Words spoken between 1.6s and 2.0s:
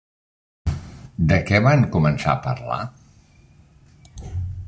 van